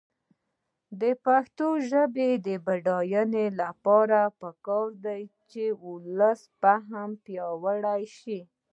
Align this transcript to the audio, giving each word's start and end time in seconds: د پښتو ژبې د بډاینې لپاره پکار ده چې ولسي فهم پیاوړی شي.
د 1.01 1.03
پښتو 1.25 1.67
ژبې 1.89 2.29
د 2.45 2.47
بډاینې 2.65 3.45
لپاره 3.61 4.19
پکار 4.39 4.87
ده 5.03 5.17
چې 5.51 5.63
ولسي 5.83 6.45
فهم 6.61 7.09
پیاوړی 7.25 8.01
شي. 8.19 8.39